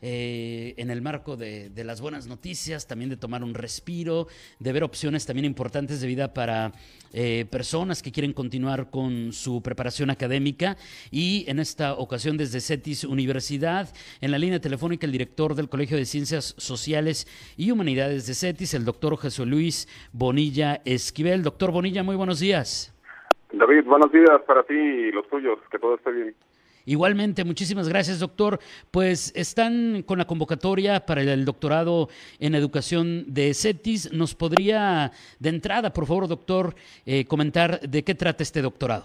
[0.00, 4.26] eh, en el marco de, las buenas noticias, también de tomar un respiro,
[4.58, 6.72] de ver opciones también importantes de vida para
[7.12, 10.76] eh, personas que quieren continuar con su preparación académica.
[11.10, 13.88] Y en esta ocasión desde CETIS Universidad,
[14.20, 18.74] en la línea telefónica, el director del Colegio de Ciencias Sociales y Humanidades de CETIS,
[18.74, 21.42] el doctor Jesús Luis Bonilla Esquivel.
[21.42, 22.94] Doctor Bonilla, muy buenos días.
[23.52, 26.34] David, buenos días para ti y los tuyos, que todo esté bien.
[26.88, 28.58] Igualmente, muchísimas gracias, doctor.
[28.90, 32.08] Pues están con la convocatoria para el doctorado
[32.40, 34.10] en educación de CETIS.
[34.14, 36.74] ¿Nos podría, de entrada, por favor, doctor,
[37.04, 39.04] eh, comentar de qué trata este doctorado?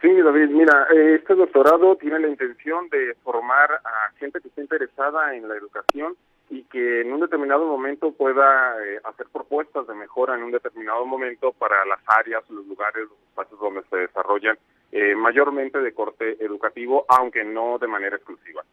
[0.00, 4.62] Sí, David, mira, eh, este doctorado tiene la intención de formar a gente que esté
[4.62, 6.14] interesada en la educación
[6.48, 11.04] y que en un determinado momento pueda eh, hacer propuestas de mejora en un determinado
[11.04, 14.56] momento para las áreas, los lugares, los espacios donde se desarrollan
[14.92, 18.64] eh, mayormente de corte educativo, aunque no de manera exclusiva.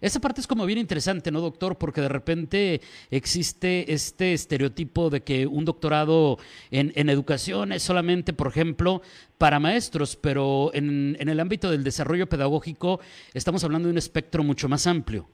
[0.00, 1.78] Esa parte es como bien interesante, ¿no, doctor?
[1.78, 6.38] Porque de repente existe este estereotipo de que un doctorado
[6.72, 9.00] en, educación es solamente, por ejemplo,
[9.38, 12.98] para maestros, pero en, en el ámbito del desarrollo pedagógico
[13.32, 15.28] estamos hablando de un espectro mucho más amplio.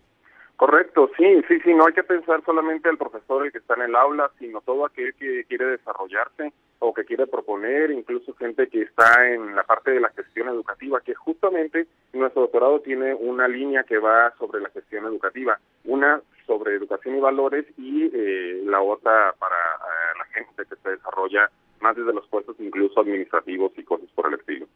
[0.59, 3.83] Correcto, sí, sí, sí, no hay que pensar solamente al profesor el que está en
[3.83, 8.83] el aula, sino todo aquel que quiere desarrollarse o que quiere proponer, incluso gente que
[8.83, 13.85] está en la parte de la gestión educativa, que justamente nuestro doctorado tiene una línea
[13.85, 19.37] que va sobre la gestión educativa, una sobre educación y valores y eh, la otra
[19.39, 21.49] para eh, la gente que se desarrolla
[21.81, 24.67] más desde los puestos incluso administrativos y cosas por el estilo.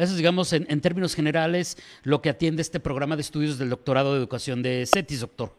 [0.00, 4.14] Eso es, digamos, en, términos generales, lo que atiende este programa de estudios del doctorado
[4.14, 5.50] de educación de CETIS, doctor.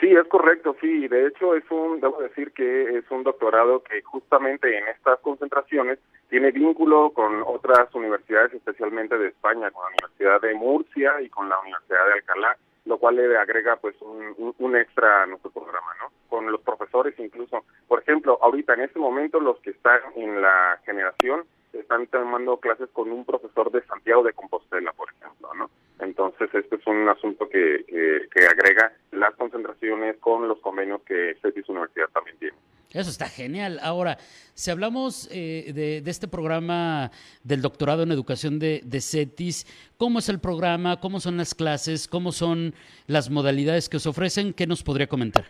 [0.00, 1.06] Sí, es correcto, sí.
[1.06, 5.98] De hecho, es un, debo decir que es un doctorado que justamente en estas concentraciones
[6.30, 11.50] tiene vínculo con otras universidades, especialmente de España, con la Universidad de Murcia y con
[11.50, 12.56] la Universidad de Alcalá,
[12.86, 16.10] lo cual le agrega pues un, un extra a nuestro programa, ¿no?
[16.30, 17.64] Con los profesores incluso.
[17.86, 21.44] Por ejemplo, ahorita en este momento los que están en la generación
[21.80, 25.70] están tomando clases con un profesor de Santiago de Compostela, por ejemplo, ¿no?
[26.00, 31.68] Entonces, este es un asunto que, que, agrega las concentraciones con los convenios que CETIS
[31.68, 32.56] Universidad también tiene.
[32.90, 33.80] Eso está genial.
[33.82, 34.18] Ahora,
[34.54, 37.10] si hablamos eh, de, de, este programa
[37.42, 41.00] del doctorado en educación de, de, CETIS, ¿cómo es el programa?
[41.00, 42.06] ¿Cómo son las clases?
[42.06, 42.74] ¿Cómo son
[43.06, 44.52] las modalidades que os ofrecen?
[44.52, 45.46] ¿Qué nos podría comentar?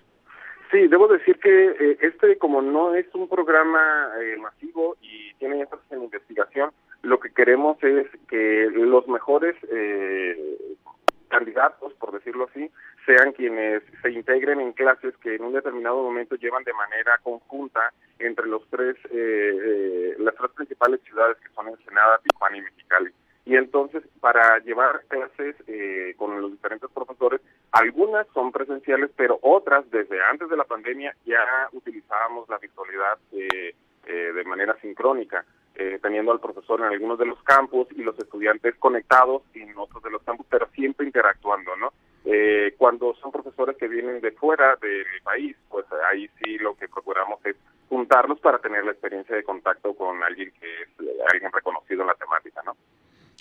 [0.75, 5.60] Sí, debo decir que eh, este, como no es un programa eh, masivo y tiene
[5.60, 6.71] énfasis en investigación,
[7.03, 10.59] lo que queremos es que los mejores eh,
[11.28, 12.71] candidatos, por decirlo así,
[13.05, 17.93] sean quienes se integren en clases que en un determinado momento llevan de manera conjunta
[18.19, 18.97] entre los tres,
[20.19, 23.11] las tres principales ciudades que son Ensenada, Tijuana y Mexicali.
[23.44, 25.56] Y entonces, para llevar clases
[26.16, 31.69] con los diferentes profesores, algunas son presenciales, pero otras desde antes de la pandemia ya
[31.72, 33.75] utilizábamos la virtualidad eh, eh,
[34.65, 35.45] manera sincrónica,
[35.75, 40.03] eh, teniendo al profesor en algunos de los campus y los estudiantes conectados en otros
[40.03, 41.93] de los campus, pero siempre interactuando, ¿no?
[42.79, 47.39] cuando son profesores que vienen de fuera del país, pues ahí sí lo que procuramos
[47.45, 47.55] es
[47.89, 50.89] juntarlos para tener la experiencia de contacto con alguien que es
[51.31, 52.77] alguien reconocido en la temática, ¿no?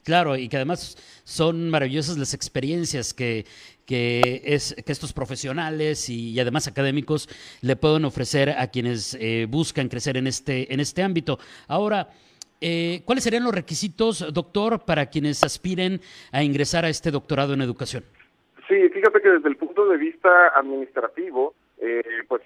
[0.04, 3.46] Claro, y que además son maravillosas las experiencias que,
[3.86, 7.30] que, es, que estos profesionales y, además académicos
[7.62, 11.40] le pueden ofrecer a quienes eh, buscan crecer en este, en este ámbito.
[11.68, 12.10] Ahora,
[12.60, 17.62] eh, ¿cuáles serían los requisitos, doctor, para quienes aspiren a ingresar a este doctorado en
[17.62, 18.04] educación?
[18.68, 22.42] Sí, fíjate que desde el punto de vista administrativo, eh, pues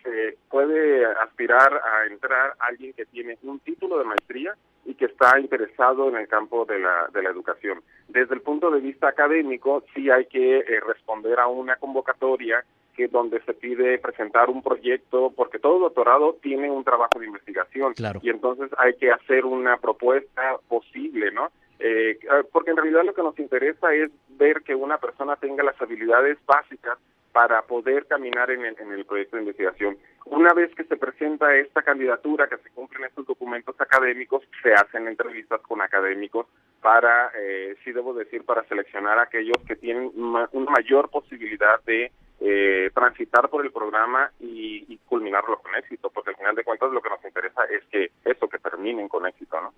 [0.49, 4.55] puede aspirar a entrar alguien que tiene un título de maestría
[4.87, 7.81] y que está interesado en el campo de la, de la educación.
[8.07, 12.63] Desde el punto de vista académico, sí hay que eh, responder a una convocatoria
[12.95, 17.93] que donde se pide presentar un proyecto, porque todo doctorado tiene un trabajo de investigación
[18.23, 21.51] y entonces hay que hacer una propuesta posible, ¿no?
[21.79, 25.63] Eh, eh, porque en realidad lo que nos interesa es ver que una persona tenga
[25.63, 26.97] las habilidades básicas
[27.37, 29.95] para poder caminar en el, en el proyecto de investigación.
[30.25, 35.07] Una vez que se presenta esta candidatura, que se cumplen estos documentos académicos, se hacen
[35.07, 36.47] entrevistas con académicos
[36.81, 42.11] para, eh, sí debo decir, para seleccionar a aquellos que tienen una mayor posibilidad de
[42.39, 47.01] eh, transitar por el programa y, culminarlo con éxito, porque al final de cuentas lo
[47.01, 49.73] que nos interesa es que eso, que terminen con éxito, ¿no?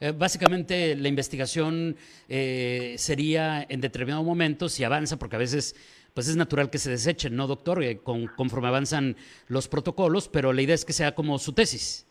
[0.00, 1.96] Eh, básicamente la investigación
[2.28, 5.74] eh, sería en determinado momento, si avanza, porque a veces
[6.18, 7.80] pues es natural que se desechen, ¿no, doctor?
[7.80, 9.14] Eh, con, conforme avanzan
[9.46, 12.08] los protocolos, pero la idea es que sea como su tesis.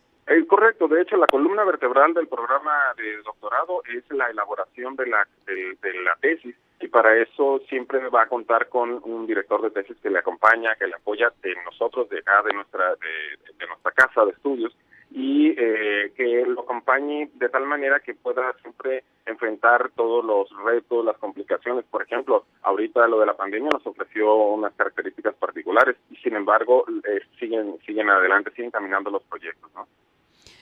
[0.48, 5.28] correcto, de hecho la columna vertebral del programa de doctorado es la elaboración de la,
[5.46, 9.98] de, la tesis y para eso siempre va a contar con un director de tesis
[10.02, 14.24] que le acompaña, que le apoya de nosotros, de acá, de nuestra, de nuestra casa
[14.24, 14.74] de estudios
[15.12, 21.06] y eh, que lo acompañe de tal manera que pueda siempre enfrentar todos los retos,
[21.06, 21.86] las complicaciones.
[21.86, 22.46] Por ejemplo,
[22.98, 27.78] ahorita lo de la pandemia nos ofreció unas características particulares y sin embargo eh, siguen
[27.86, 29.88] siguen adelante, siguen caminando los proyectos, ¿no?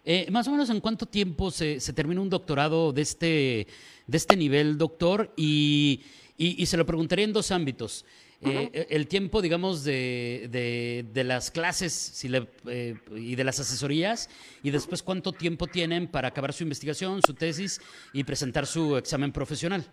[0.04, 3.68] Eh, más o menos en cuánto tiempo se, se termina un doctorado de este
[4.08, 6.04] de este nivel, doctor, y,
[6.38, 8.06] y, y se lo preguntaría en dos ámbitos.
[8.42, 10.48] Eh, el tiempo, digamos, de,
[11.12, 14.30] de, las clases si le, eh, y de las asesorías
[14.62, 17.82] y después cuánto tiempo tienen para acabar su investigación, su tesis
[18.14, 19.86] y presentar su examen profesional.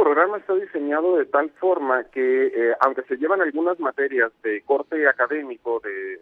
[0.00, 5.06] Programa está diseñado de tal forma que, eh, aunque se llevan algunas materias de corte
[5.06, 6.20] académico, de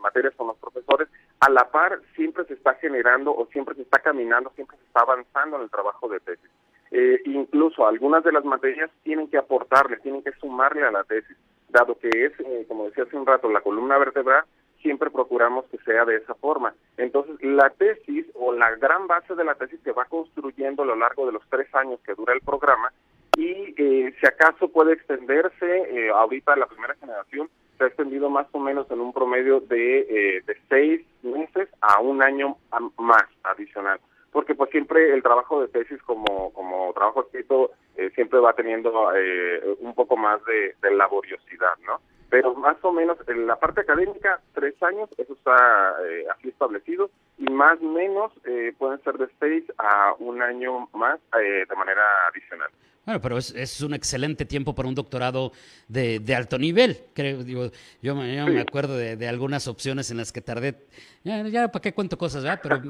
[0.00, 1.06] materias con los profesores,
[1.38, 5.02] a la par siempre se está generando o siempre se está caminando, siempre se está
[5.02, 6.50] avanzando en el trabajo de tesis.
[6.90, 11.36] Eh, incluso algunas de las materias tienen que aportarle, tienen que sumarle a la tesis,
[11.68, 14.42] dado que es, eh, como decía hace un rato, la columna vertebral,
[14.82, 16.74] siempre procuramos que sea de esa forma.
[16.96, 20.96] Entonces, la tesis o la gran base de la tesis se va construyendo a lo
[20.96, 22.90] largo de los tres años que dura el programa
[23.36, 27.48] y eh, si acaso puede extenderse, eh, ahorita la primera generación
[27.78, 32.22] se ha extendido más o menos en un promedio de, de seis meses a un
[32.22, 32.56] año
[32.98, 34.00] más adicional
[34.32, 39.12] porque pues siempre el trabajo de tesis como, como trabajo escrito eh, siempre va teniendo
[39.14, 42.00] eh, un poco más de, laboriosidad, ¿no?
[42.28, 47.10] Pero más o menos en la parte académica, tres años, eso está eh, así establecido,
[47.38, 48.32] y más o menos
[48.78, 52.70] pueden ser de seis a un año más de manera adicional.
[53.06, 55.52] Bueno, pero es, un excelente tiempo para un doctorado
[55.88, 57.00] de, alto nivel.
[57.14, 57.70] Creo, digo,
[58.02, 60.86] yo, me acuerdo de, algunas opciones en las que tardé,
[61.24, 62.60] ya, para qué cuento cosas, ¿verdad?
[62.62, 62.82] Pero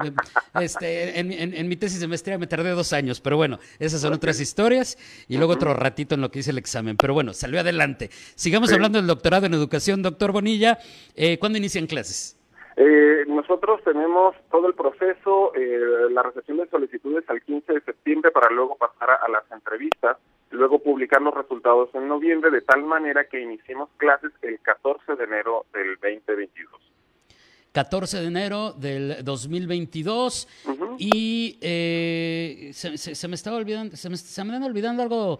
[0.61, 4.39] este, en, mi tesis de maestría me tardé dos años, pero bueno, esas son otras
[4.41, 4.97] historias
[5.29, 6.97] y luego otro ratito en lo que hice el examen.
[6.97, 8.09] Pero bueno, salió adelante.
[8.35, 10.77] Sigamos hablando del doctorado en educación, doctor Bonilla.
[11.15, 12.35] Eh, ¿Cuándo inician clases?
[12.77, 18.31] Eh, nosotros tenemos todo el proceso, eh, la recepción de solicitudes al 15 de septiembre
[18.31, 20.17] para luego pasar a, las entrevistas,
[20.51, 25.23] luego publicar los resultados en noviembre, de tal manera que iniciemos clases el 14 de
[25.23, 26.71] enero del 2022.
[27.73, 30.47] 14 de enero del 2022
[30.97, 35.39] y eh, se, me estaba olvidando, se me, se me olvidando algo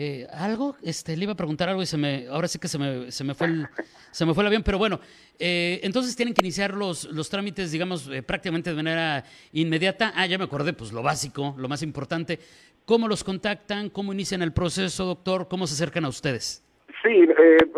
[0.00, 2.78] eh, algo, este, le iba a preguntar algo y se me, ahora sí que se
[2.78, 3.66] me, se me fue el,
[4.12, 5.00] se me fue el avión, pero bueno,
[5.40, 10.12] eh, entonces tienen que iniciar los, los trámites, digamos, eh, prácticamente de manera inmediata.
[10.14, 12.38] Ah, ya me acordé, pues lo básico, lo más importante.
[12.86, 13.90] ¿Cómo los contactan?
[13.90, 15.48] ¿Cómo inician el proceso, doctor?
[15.48, 16.64] ¿Cómo se acercan a ustedes?
[17.02, 17.26] Sí,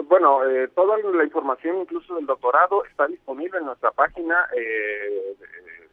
[0.05, 0.41] bueno,
[0.75, 5.37] toda la información, incluso del doctorado, está disponible en nuestra página eh,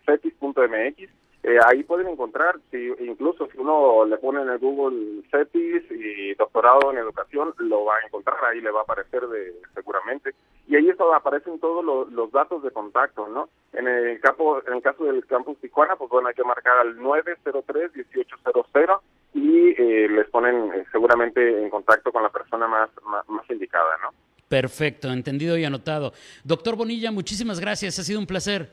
[0.05, 1.09] cetis.mx
[1.47, 6.33] eh, ahí pueden encontrar, si, incluso si uno le pone en el Google CETIS y
[6.33, 10.35] doctorado en educación, lo va a encontrar, ahí le va a aparecer de, seguramente.
[10.67, 13.47] Y ahí eso aparecen todos los, datos de contacto, ¿no?
[13.71, 16.97] En el, capo, en el caso del campus Tijuana, pues bueno, hay que marcar al
[16.97, 18.99] 903-1800
[19.33, 22.89] y eh, les ponen eh, seguramente en contacto con la persona más,
[23.29, 24.09] más indicada, ¿no?
[24.49, 26.11] Perfecto, entendido y anotado.
[26.43, 28.69] Doctor Bonilla, muchísimas gracias, ha sido un placer.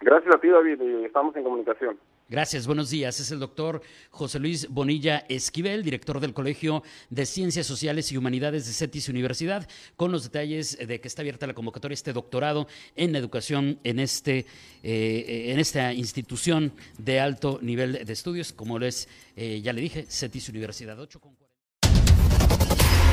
[0.00, 1.98] Gracias a ti, David, y estamos en comunicación.
[2.32, 3.20] Gracias, buenos días.
[3.20, 8.64] Es el doctor José Luis Bonilla Esquivel, director del Colegio de Ciencias Sociales y Humanidades
[8.64, 13.14] de CETIS Universidad, con los detalles de que está abierta la convocatoria, este doctorado en
[13.16, 14.46] educación en, este,
[14.82, 20.06] eh, en esta institución de alto nivel de estudios, como les, eh, ya le dije,
[20.08, 21.20] CETIS Universidad 8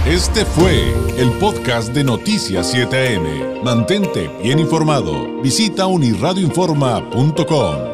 [0.07, 3.63] Este fue el podcast de Noticias 7am.
[3.63, 5.41] Mantente bien informado.
[5.41, 7.88] Visita unirradioinforma.com.